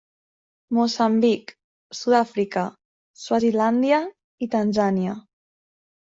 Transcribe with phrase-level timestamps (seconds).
[0.77, 1.51] Moçambic,
[1.99, 2.65] Sud-àfrica,
[3.25, 4.01] Swazilàndia
[4.47, 5.17] i Tanzània.